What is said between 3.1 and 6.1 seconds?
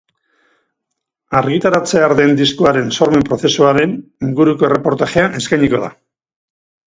prozesuaren inguruko erreportajea eskainiko da.